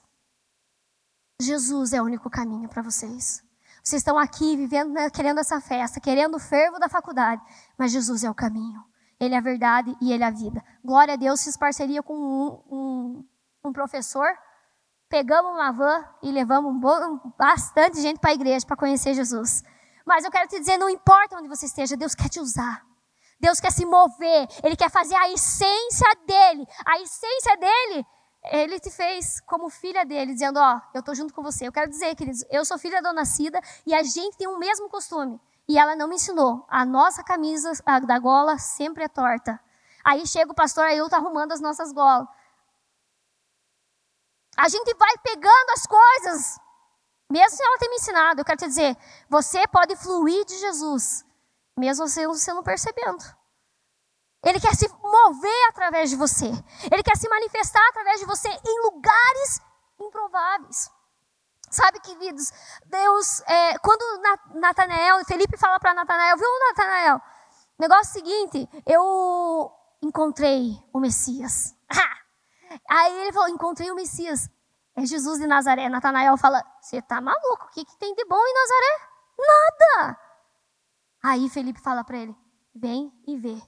[1.41, 3.43] Jesus é o único caminho para vocês.
[3.83, 7.41] Vocês estão aqui vivendo, né, querendo essa festa, querendo o fervo da faculdade,
[7.77, 8.81] mas Jesus é o caminho.
[9.19, 10.63] Ele é a verdade e ele é a vida.
[10.83, 13.27] Glória a Deus, fiz parceria com um, um,
[13.65, 14.29] um professor.
[15.09, 19.61] Pegamos uma van e levamos um, bastante gente para a igreja para conhecer Jesus.
[20.05, 22.90] Mas eu quero te dizer, não importa onde você esteja, Deus quer te usar.
[23.41, 26.67] Deus quer se mover, Ele quer fazer a essência dele.
[26.85, 28.05] A essência dele,
[28.43, 31.67] Ele te fez como filha dele, dizendo: Ó, oh, eu estou junto com você.
[31.67, 34.87] Eu quero dizer, queridos, eu sou filha da nascida e a gente tem o mesmo
[34.89, 35.41] costume.
[35.67, 36.63] E ela não me ensinou.
[36.69, 39.59] A nossa camisa a da gola sempre é torta.
[40.03, 42.27] Aí chega o pastor Ailton arrumando as nossas golas.
[44.55, 46.59] A gente vai pegando as coisas,
[47.31, 48.41] mesmo sem ela ter me ensinado.
[48.41, 48.95] Eu quero te dizer,
[49.27, 51.25] você pode fluir de Jesus
[51.81, 53.23] mesmo você não percebendo.
[54.43, 56.45] Ele quer se mover através de você.
[56.91, 59.61] Ele quer se manifestar através de você em lugares
[59.99, 60.91] improváveis.
[61.71, 62.51] Sabe, queridos,
[62.85, 64.03] Deus, é, quando
[64.55, 67.21] Natanael, Felipe fala para Natanael, viu, Natanael?
[67.79, 71.75] Negócio seguinte, eu encontrei o Messias.
[72.89, 74.49] Aí ele falou, encontrei o Messias.
[74.95, 75.89] É Jesus de Nazaré.
[75.89, 77.65] Natanael fala, você tá maluco?
[77.65, 79.11] O que, que tem de bom em Nazaré?
[79.39, 80.30] Nada.
[81.23, 82.35] Aí Felipe fala para ele:
[82.73, 83.61] vem e vê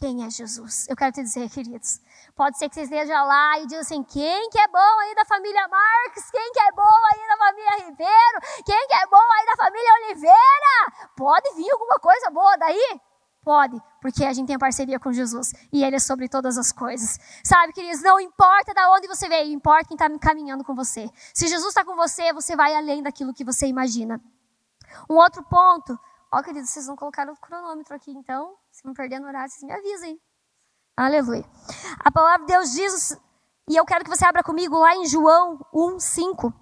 [0.00, 0.88] quem é Jesus.
[0.88, 2.00] Eu quero te dizer, queridos,
[2.34, 5.24] pode ser que você esteja lá e diga assim: quem que é bom aí da
[5.26, 6.30] família Marques?
[6.30, 8.64] Quem que é bom aí da família Ribeiro?
[8.64, 11.10] Quem que é bom aí da família Oliveira?
[11.16, 13.00] Pode vir alguma coisa boa daí?
[13.42, 17.18] Pode, porque a gente tem parceria com Jesus e Ele é sobre todas as coisas.
[17.42, 21.08] Sabe, queridos, não importa de onde você veio, importa quem está caminhando com você.
[21.34, 24.20] Se Jesus está com você, você vai além daquilo que você imagina.
[25.08, 25.98] Um outro ponto
[26.32, 29.50] Ó, oh, queridos, vocês não colocaram o cronômetro aqui, então, se me perder no horário,
[29.50, 30.20] vocês me avisem.
[30.96, 31.44] Aleluia.
[32.04, 33.20] A palavra de Deus diz,
[33.68, 36.52] e eu quero que você abra comigo lá em João 1, 5.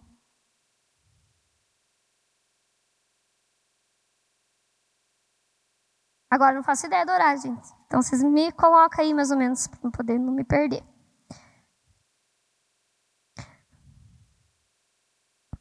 [6.30, 7.68] Agora não faço ideia do horário, gente.
[7.86, 10.82] Então vocês me colocam aí mais ou menos para não poder não me perder.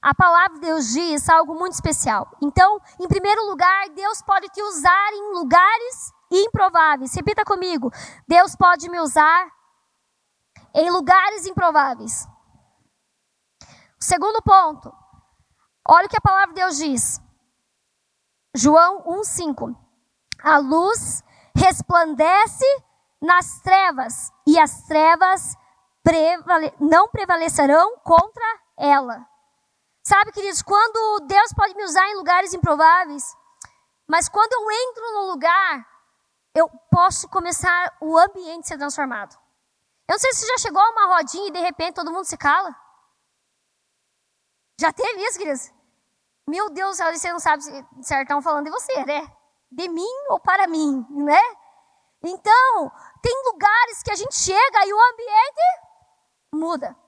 [0.07, 2.31] A palavra de Deus diz algo muito especial.
[2.41, 7.13] Então, em primeiro lugar, Deus pode te usar em lugares improváveis.
[7.13, 7.91] Repita comigo.
[8.25, 9.51] Deus pode me usar
[10.73, 12.25] em lugares improváveis.
[13.99, 14.93] Segundo ponto.
[15.85, 17.21] Olha o que a palavra de Deus diz.
[18.55, 19.75] João 1:5.
[20.41, 21.21] A luz
[21.53, 22.65] resplandece
[23.21, 25.57] nas trevas e as trevas
[26.01, 28.45] prevale não prevalecerão contra
[28.77, 29.27] ela.
[30.07, 33.35] Sabe, queridos, quando Deus pode me usar em lugares improváveis,
[34.07, 35.85] mas quando eu entro no lugar,
[36.55, 39.37] eu posso começar o ambiente a ser transformado.
[40.07, 42.37] Eu não sei se já chegou a uma rodinha e de repente todo mundo se
[42.37, 42.73] cala.
[44.79, 45.73] Já teve isso, queridos?
[46.47, 49.29] Meu Deus, você não sabe se estão falando de você, né?
[49.69, 51.41] De mim ou para mim, né?
[52.23, 52.91] Então,
[53.21, 55.61] tem lugares que a gente chega e o ambiente
[56.53, 57.06] muda.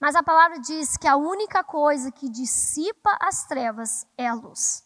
[0.00, 4.84] Mas a palavra diz que a única coisa que dissipa as trevas é a luz.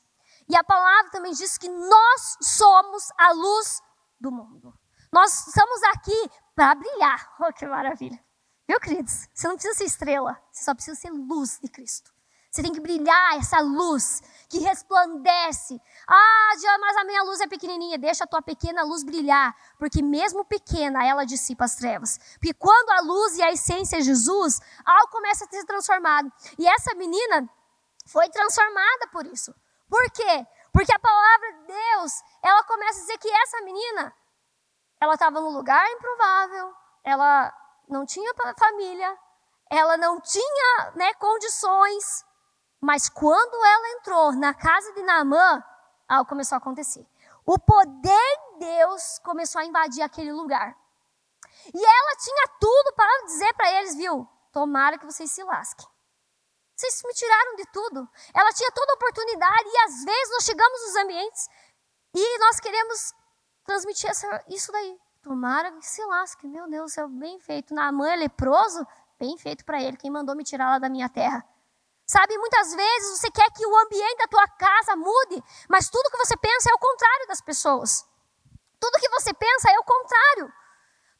[0.48, 3.82] E a palavra também diz que nós somos a luz
[4.20, 4.72] do mundo.
[5.12, 7.32] Nós estamos aqui para brilhar.
[7.40, 8.22] Oh, que maravilha.
[8.68, 9.28] Viu, queridos?
[9.34, 12.11] Você não precisa ser estrela, você só precisa ser luz de Cristo.
[12.52, 15.80] Você tem que brilhar essa luz que resplandece.
[16.06, 17.96] Ah, mas a minha luz é pequenininha.
[17.96, 22.18] Deixa a tua pequena luz brilhar, porque mesmo pequena, ela dissipa as trevas.
[22.34, 26.30] Porque quando a luz e a essência é Jesus, algo começa a ser transformado.
[26.58, 27.48] E essa menina
[28.06, 29.54] foi transformada por isso.
[29.88, 30.46] Por quê?
[30.74, 32.12] Porque a palavra de Deus,
[32.42, 34.14] ela começa a dizer que essa menina,
[35.00, 37.50] ela estava num lugar improvável, ela
[37.88, 39.18] não tinha família,
[39.70, 42.26] ela não tinha né, condições,
[42.82, 45.62] mas quando ela entrou na casa de Naamã,
[46.08, 47.06] algo começou a acontecer.
[47.46, 50.76] O poder de Deus começou a invadir aquele lugar.
[51.72, 54.28] E ela tinha tudo para dizer para eles, viu?
[54.50, 55.86] Tomara que vocês se lasquem.
[56.74, 58.08] Vocês me tiraram de tudo.
[58.34, 61.48] Ela tinha toda a oportunidade e às vezes nós chegamos nos ambientes
[62.14, 63.14] e nós queremos
[63.64, 64.98] transmitir essa, isso daí.
[65.22, 66.48] Tomara que se lasque.
[66.48, 67.72] Meu Deus, é bem feito.
[67.72, 68.84] Naamã é leproso?
[69.20, 69.96] Bem feito para ele.
[69.96, 71.46] Quem mandou me tirar lá da minha terra?
[72.12, 76.18] Sabe, muitas vezes você quer que o ambiente da tua casa mude, mas tudo que
[76.18, 78.06] você pensa é o contrário das pessoas.
[78.78, 80.52] Tudo que você pensa é o contrário.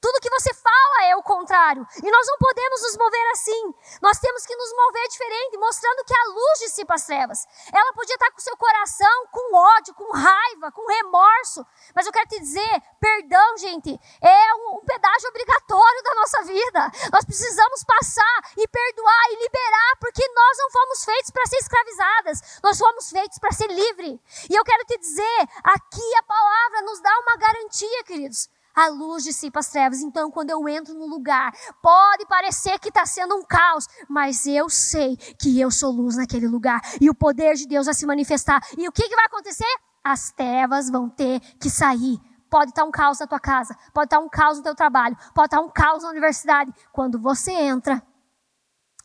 [0.03, 1.87] Tudo que você fala é o contrário.
[2.03, 3.75] E nós não podemos nos mover assim.
[4.03, 7.47] Nós temos que nos mover diferente, mostrando que a luz dissipa as trevas.
[7.73, 11.65] Ela podia estar com seu coração com ódio, com raiva, com remorso.
[11.95, 16.91] Mas eu quero te dizer, perdão, gente, é um, um pedágio obrigatório da nossa vida.
[17.13, 22.61] Nós precisamos passar e perdoar e liberar, porque nós não fomos feitos para ser escravizadas.
[22.61, 24.21] Nós fomos feitos para ser livre.
[24.51, 29.25] E eu quero te dizer, aqui a palavra nos dá uma garantia, queridos a luz
[29.25, 30.01] dissipa as trevas.
[30.01, 34.69] Então, quando eu entro no lugar, pode parecer que está sendo um caos, mas eu
[34.69, 38.61] sei que eu sou luz naquele lugar e o poder de Deus vai se manifestar.
[38.77, 39.65] E o que, que vai acontecer?
[40.05, 42.19] As trevas vão ter que sair.
[42.51, 44.75] Pode estar tá um caos na tua casa, pode estar tá um caos no teu
[44.75, 46.73] trabalho, pode estar tá um caos na universidade.
[46.93, 48.03] Quando você entra,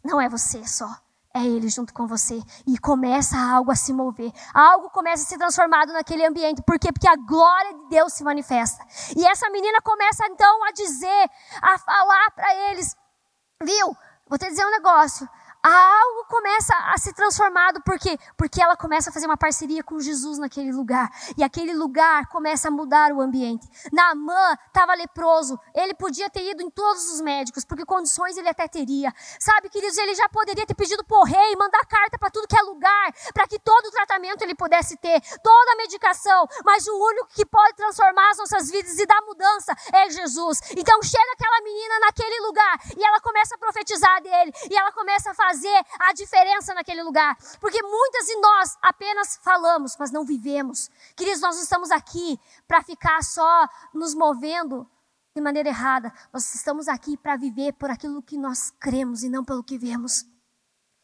[0.04, 1.07] não é você só
[1.38, 2.42] é Ele junto com você.
[2.66, 4.32] E começa algo a se mover.
[4.54, 6.62] Algo começa a ser transformado naquele ambiente.
[6.62, 6.92] Por quê?
[6.92, 8.84] Porque a glória de Deus se manifesta.
[9.16, 11.30] E essa menina começa então a dizer,
[11.62, 12.96] a falar para eles:
[13.64, 13.96] Viu,
[14.28, 15.28] vou te dizer um negócio
[15.68, 18.18] algo começa a ser transformado, por quê?
[18.38, 22.68] Porque ela começa a fazer uma parceria com Jesus naquele lugar, e aquele lugar começa
[22.68, 23.68] a mudar o ambiente.
[23.92, 28.68] Naamã estava leproso, ele podia ter ido em todos os médicos, porque condições ele até
[28.68, 29.14] teria.
[29.40, 32.62] Sabe, queridos, ele já poderia ter pedido por rei, mandar carta para tudo que é
[32.62, 37.28] lugar, para que todo o tratamento ele pudesse ter, toda a medicação, mas o único
[37.30, 40.62] que pode transformar as nossas vidas e dar mudança é Jesus.
[40.78, 45.32] Então chega aquela menina naquele lugar, e ela começa a profetizar dele, e ela começa
[45.32, 47.36] a fazer fazer a diferença naquele lugar.
[47.60, 50.90] Porque muitas de nós apenas falamos, mas não vivemos.
[51.16, 54.90] Queridos, nós estamos aqui para ficar só nos movendo
[55.36, 56.14] de maneira errada.
[56.32, 60.24] Nós estamos aqui para viver por aquilo que nós cremos e não pelo que vemos.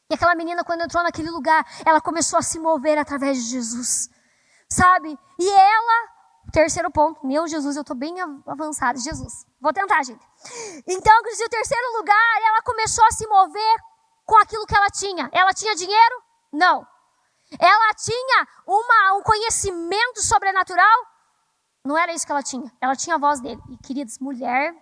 [0.09, 4.09] E aquela menina, quando entrou naquele lugar, ela começou a se mover através de Jesus.
[4.69, 5.17] Sabe?
[5.39, 6.09] E ela,
[6.51, 8.99] terceiro ponto, meu Jesus, eu estou bem avançada.
[8.99, 10.25] Jesus, vou tentar, gente.
[10.87, 13.92] Então, o terceiro lugar, ela começou a se mover
[14.25, 15.29] com aquilo que ela tinha.
[15.31, 16.23] Ela tinha dinheiro?
[16.51, 16.87] Não.
[17.59, 21.13] Ela tinha uma, um conhecimento sobrenatural?
[21.85, 22.71] Não era isso que ela tinha.
[22.81, 23.61] Ela tinha a voz dele.
[23.69, 24.73] E, queridos, mulher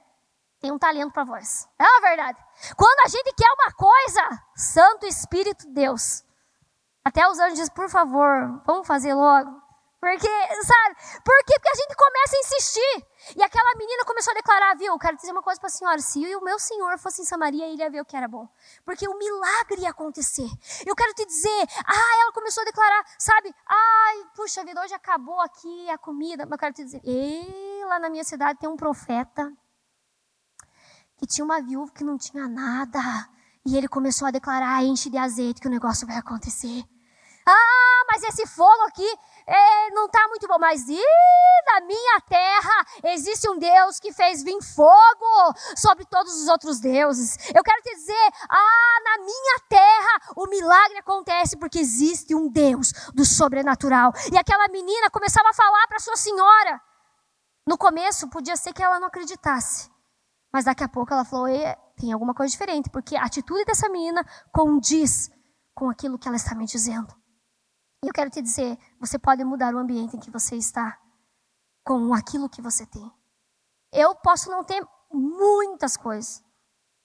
[0.60, 1.68] tem um talento para voz.
[1.80, 2.38] É a verdade.
[2.78, 6.24] Quando a gente quer uma coisa, Santo Espírito Deus.
[7.04, 9.50] Até os anjos dizem, por favor, vamos fazer logo.
[10.00, 10.96] Porque, sabe?
[11.24, 11.54] Por quê?
[11.56, 13.08] Porque a gente começa a insistir.
[13.36, 14.94] E aquela menina começou a declarar, viu?
[14.94, 16.00] Eu quero dizer uma coisa para a senhora.
[16.00, 18.48] Se o meu senhor fosse em Samaria, ele ia ver o que era bom.
[18.84, 20.50] Porque o milagre ia acontecer.
[20.86, 23.54] Eu quero te dizer, ah, ela começou a declarar, sabe?
[23.68, 26.46] Ai, puxa vida, hoje acabou aqui a comida.
[26.46, 29.52] Mas eu quero te dizer, e lá na minha cidade tem um profeta
[31.18, 33.00] que tinha uma viúva que não tinha nada.
[33.64, 36.84] E ele começou a declarar, enche de azeite que o negócio vai acontecer.
[37.46, 39.08] Ah, mas esse fogo aqui
[39.48, 40.58] é, não está muito bom.
[40.60, 41.02] Mas e
[41.66, 47.38] na minha terra existe um Deus que fez vir fogo sobre todos os outros deuses.
[47.56, 52.92] Eu quero te dizer, ah, na minha terra o milagre acontece porque existe um Deus
[53.14, 54.12] do sobrenatural.
[54.32, 56.82] E aquela menina começava a falar para sua senhora.
[57.66, 59.90] No começo podia ser que ela não acreditasse.
[60.52, 61.48] Mas daqui a pouco ela falou:
[61.96, 65.30] tem alguma coisa diferente, porque a atitude dessa menina condiz
[65.74, 67.21] com aquilo que ela está me dizendo.
[68.04, 71.00] E eu quero te dizer, você pode mudar o ambiente em que você está
[71.86, 73.12] com aquilo que você tem.
[73.94, 76.44] Eu posso não ter muitas coisas,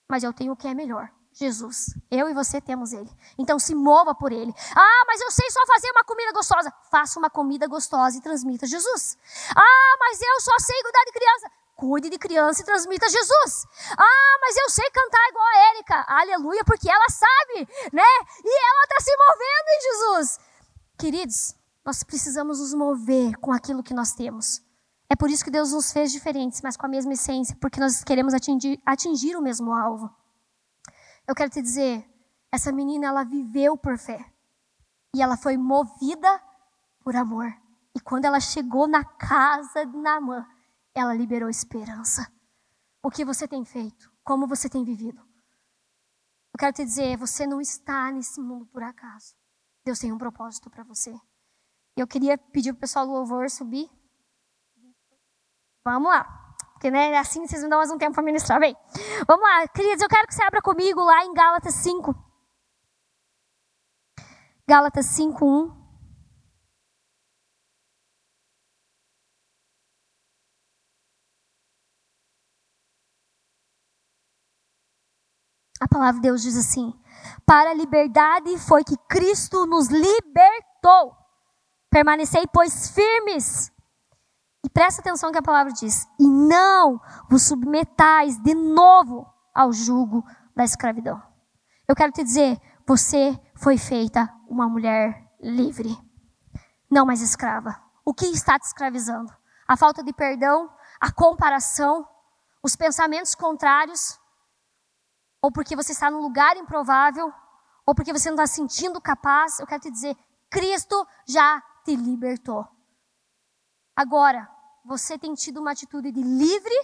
[0.09, 1.11] mas eu tenho o que é melhor.
[1.39, 1.95] Jesus.
[2.11, 3.11] Eu e você temos ele.
[3.37, 4.55] Então se mova por ele.
[4.75, 6.73] Ah, mas eu sei só fazer uma comida gostosa.
[6.91, 9.19] Faça uma comida gostosa e transmita Jesus.
[9.55, 11.51] Ah, mas eu só sei cuidar de criança.
[11.75, 13.67] Cuide de criança e transmita Jesus.
[13.99, 16.05] Ah, mas eu sei cantar igual a Érica.
[16.09, 18.03] Aleluia, porque ela sabe, né?
[18.43, 20.41] E ela está se movendo em Jesus.
[20.99, 21.55] Queridos,
[21.85, 24.63] nós precisamos nos mover com aquilo que nós temos.
[25.11, 28.03] É por isso que Deus nos fez diferentes, mas com a mesma essência, porque nós
[28.03, 30.11] queremos atingir, atingir o mesmo alvo.
[31.29, 32.09] Eu quero te dizer,
[32.51, 34.25] essa menina, ela viveu por fé.
[35.15, 36.43] E ela foi movida
[37.01, 37.55] por amor.
[37.95, 40.47] E quando ela chegou na casa de Naamã,
[40.95, 42.27] ela liberou esperança.
[43.03, 44.11] O que você tem feito?
[44.25, 45.21] Como você tem vivido?
[46.53, 49.35] Eu quero te dizer, você não está nesse mundo por acaso.
[49.87, 51.17] Deus tem um propósito para você.
[51.97, 53.89] Eu queria pedir para o pessoal do louvor subir.
[55.85, 56.25] Vamos lá.
[56.73, 58.59] Porque né, assim vocês me dão mais um tempo para ministrar.
[58.59, 58.77] Vem.
[59.29, 59.69] Vamos lá.
[59.69, 62.13] Queridos, eu quero que você abra comigo lá em Gálatas 5.
[64.69, 65.87] Gálatas 5, 1.
[75.81, 76.93] A palavra de Deus diz assim:
[77.45, 81.17] Para a liberdade foi que Cristo nos libertou.
[81.91, 83.73] Permanecei, pois, firmes.
[84.65, 90.25] E presta atenção que a palavra diz: E não vos submetais de novo ao jugo
[90.55, 91.23] da escravidão.
[91.89, 95.97] Eu quero te dizer, você foi feita uma mulher livre,
[96.91, 97.81] não mais escrava.
[98.05, 99.33] O que está te escravizando?
[99.69, 102.07] A falta de perdão, a comparação,
[102.63, 104.19] os pensamentos contrários,
[105.47, 107.33] ou porque você está num lugar improvável,
[107.87, 110.17] ou porque você não está sentindo capaz, eu quero te dizer,
[110.51, 112.67] Cristo já te libertou.
[113.95, 114.51] Agora,
[114.85, 116.75] você tem tido uma atitude de livre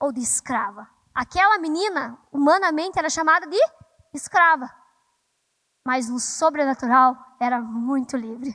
[0.00, 0.88] ou de escrava?
[1.12, 3.58] Aquela menina, humanamente, era chamada de
[4.14, 4.72] escrava.
[5.84, 8.54] Mas no sobrenatural, era muito livre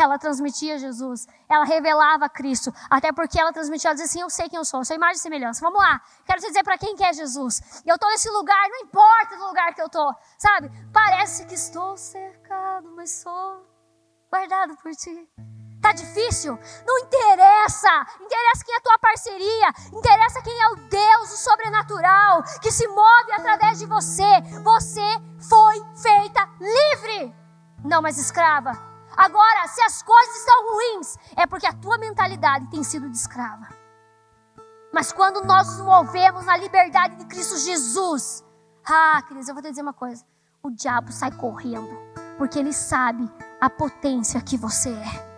[0.00, 4.48] ela transmitia Jesus, ela revelava Cristo, até porque ela transmitia, ela dizia assim, eu sei
[4.48, 5.60] quem eu sou, eu sou imagem e semelhança.
[5.60, 7.82] Vamos lá, quero te dizer para quem que é Jesus.
[7.84, 10.70] Eu estou nesse lugar, não importa do lugar que eu estou, sabe?
[10.92, 13.66] Parece que estou cercado, mas sou
[14.30, 15.28] guardado por ti.
[15.82, 16.56] Tá difícil?
[16.86, 18.06] Não interessa.
[18.20, 19.68] Interessa quem é a tua parceria.
[19.92, 24.40] Interessa quem é o Deus, o sobrenatural, que se move através de você.
[24.62, 27.34] Você foi feita livre,
[27.84, 28.91] não mais escrava.
[29.16, 33.68] Agora, se as coisas estão ruins, é porque a tua mentalidade tem sido de escrava.
[34.92, 38.44] Mas quando nós nos movemos na liberdade de Cristo Jesus,
[38.86, 40.24] ah, queridos, eu vou te dizer uma coisa:
[40.62, 41.90] o diabo sai correndo,
[42.38, 45.32] porque ele sabe a potência que você é.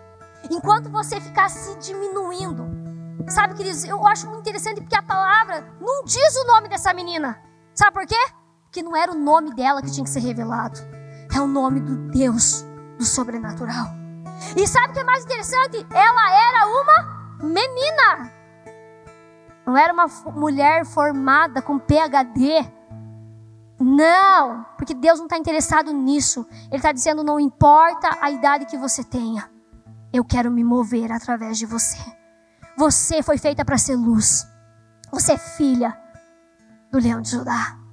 [0.51, 2.67] Enquanto você ficar se diminuindo,
[3.29, 7.41] sabe, queridos, eu acho muito interessante porque a palavra não diz o nome dessa menina.
[7.75, 8.27] Sabe por quê?
[8.63, 10.79] Porque não era o nome dela que tinha que ser revelado,
[11.35, 12.64] é o nome do Deus
[12.99, 13.87] do sobrenatural.
[14.57, 15.87] E sabe o que é mais interessante?
[15.91, 18.33] Ela era uma menina.
[19.67, 22.71] Não era uma mulher formada com PhD.
[23.81, 26.47] Não, porque Deus não está interessado nisso.
[26.67, 29.51] Ele está dizendo: não importa a idade que você tenha,
[30.13, 31.99] eu quero me mover através de você.
[32.77, 34.47] Você foi feita para ser luz.
[35.11, 35.97] Você é filha
[36.91, 37.84] do leão de Judá.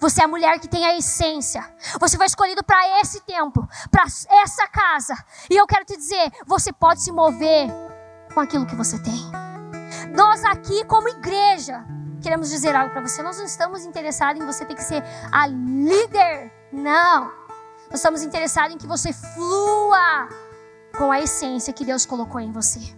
[0.00, 1.64] Você é a mulher que tem a essência.
[2.00, 4.04] Você foi escolhido para esse tempo, para
[4.42, 5.14] essa casa.
[5.50, 7.68] E eu quero te dizer, você pode se mover
[8.32, 9.30] com aquilo que você tem.
[10.14, 11.84] Nós aqui, como igreja,
[12.20, 13.22] queremos dizer algo para você.
[13.22, 16.52] Nós não estamos interessados em você ter que ser a líder.
[16.72, 17.32] Não.
[17.90, 20.28] Nós estamos interessados em que você flua
[20.96, 22.97] com a essência que Deus colocou em você.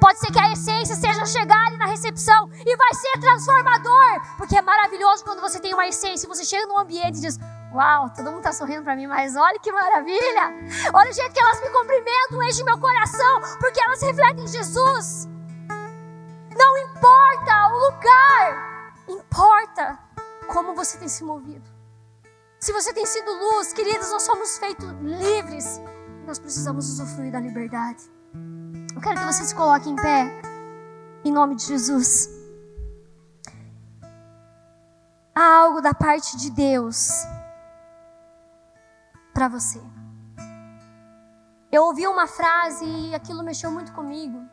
[0.00, 4.56] Pode ser que a essência seja chegar ali na recepção e vai ser transformador, porque
[4.56, 7.38] é maravilhoso quando você tem uma essência, você chega num ambiente e diz:
[7.72, 10.54] Uau, todo mundo está sorrindo para mim, mas olha que maravilha!
[10.92, 15.28] Olha o jeito que elas me cumprimentam, enche meu coração, porque elas refletem Jesus.
[16.56, 19.98] Não importa o lugar, importa
[20.48, 21.68] como você tem se movido.
[22.58, 25.80] Se você tem sido luz, queridos, nós somos feitos livres.
[26.26, 28.15] Nós precisamos usufruir da liberdade.
[29.06, 30.42] Quero que você se coloque em pé,
[31.24, 32.28] em nome de Jesus.
[35.32, 37.24] Há algo da parte de Deus
[39.32, 39.80] para você.
[41.70, 44.44] Eu ouvi uma frase e aquilo mexeu muito comigo.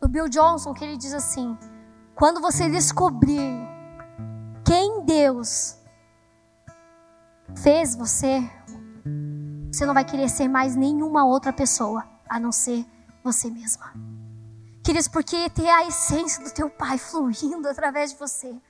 [0.00, 1.56] Do Bill Johnson, que ele diz assim:
[2.16, 3.56] quando você descobrir
[4.64, 5.78] quem Deus
[7.54, 8.40] fez você,
[9.72, 12.84] você não vai querer ser mais nenhuma outra pessoa a não ser
[13.22, 13.92] você mesma.
[14.84, 18.60] Queridos, porque ter a essência do teu pai fluindo através de você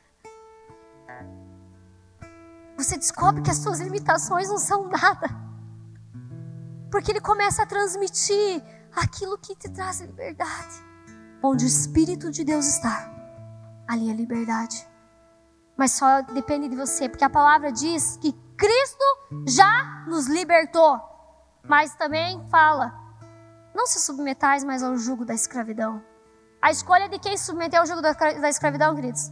[2.76, 5.28] você descobre que as suas limitações não são nada.
[6.90, 8.62] Porque ele começa a transmitir
[8.94, 10.84] aquilo que te traz liberdade.
[11.42, 13.10] Onde o Espírito de Deus está,
[13.88, 14.86] ali é liberdade.
[15.76, 19.04] Mas só depende de você, porque a palavra diz que Cristo
[19.46, 21.00] já nos libertou.
[21.64, 22.92] Mas também fala:
[23.74, 26.02] não se submetais mais ao jugo da escravidão.
[26.60, 29.30] A escolha de quem submeteu ao jugo da escravidão, queridos,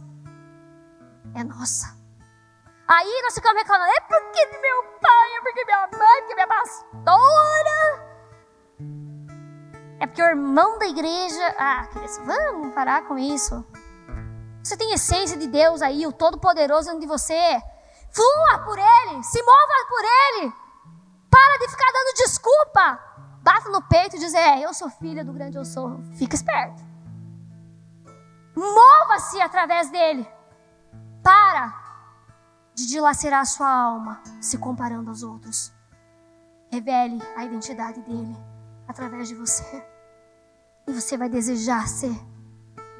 [1.33, 1.95] é nossa.
[2.87, 8.11] Aí nós ficamos reclamando, é porque meu pai, é porque minha mãe, porque minha pastora.
[10.01, 11.55] É porque o irmão da igreja.
[11.57, 13.65] Ah, queridos, vamos parar com isso.
[14.63, 17.61] Você tem essência de Deus aí, o Todo-Poderoso dentro de você.
[18.11, 20.53] Flua por Ele, se mova por Ele.
[21.29, 23.10] Para de ficar dando desculpa.
[23.41, 26.01] Bata no peito e diz: É, eu sou filha do grande eu sou.
[26.15, 26.83] Fica esperto.
[28.55, 30.27] Mova-se através dele.
[31.23, 31.79] Para
[32.73, 35.73] de dilacerar a sua alma se comparando aos outros.
[36.71, 38.35] Revele a identidade dele
[38.87, 39.85] através de você.
[40.87, 42.15] E você vai desejar ser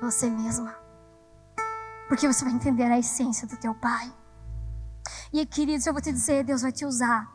[0.01, 0.75] você mesma.
[2.07, 4.13] Porque você vai entender a essência do teu pai.
[5.31, 7.31] E queridos, eu vou te dizer, Deus vai te usar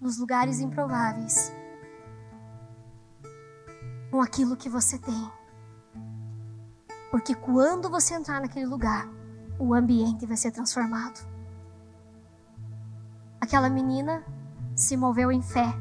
[0.00, 1.50] nos lugares improváveis.
[4.10, 5.30] Com aquilo que você tem.
[7.10, 9.08] Porque quando você entrar naquele lugar,
[9.58, 11.26] o ambiente vai ser transformado.
[13.40, 14.22] Aquela menina
[14.74, 15.74] se moveu em fé.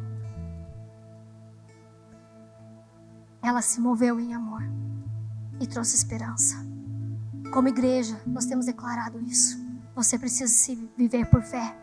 [3.42, 4.64] Ela se moveu em amor
[5.60, 6.56] e trouxe esperança.
[7.54, 9.58] Como igreja, nós temos declarado isso.
[9.96, 11.76] Você precisa se viver por fé,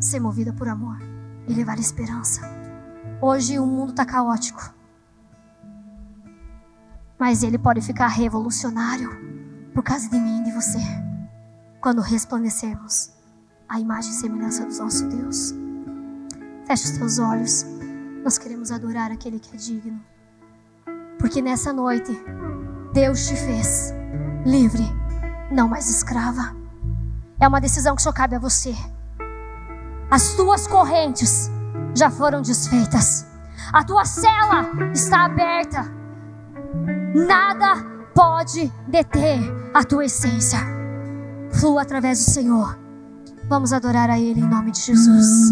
[0.00, 0.98] ser movida por amor
[1.48, 2.42] e levar esperança.
[3.20, 4.74] Hoje o mundo está caótico,
[7.20, 9.10] mas ele pode ficar revolucionário
[9.74, 10.78] por causa de mim e de você,
[11.78, 13.10] quando resplandecermos
[13.68, 15.54] a imagem e semelhança do nosso Deus.
[16.66, 17.66] Feche os teus olhos.
[18.24, 20.00] Nós queremos adorar aquele que é digno.
[21.18, 22.10] Porque nessa noite,
[22.94, 23.92] Deus te fez
[24.46, 24.84] livre,
[25.52, 26.56] não mais escrava.
[27.38, 28.74] É uma decisão que só cabe a você.
[30.10, 31.50] As tuas correntes
[31.94, 33.26] já foram desfeitas.
[33.72, 35.99] A tua cela está aberta.
[37.14, 37.76] Nada
[38.14, 39.40] pode deter
[39.74, 40.58] a tua essência.
[41.52, 42.78] Flua através do Senhor.
[43.48, 45.50] Vamos adorar a Ele em nome de Jesus.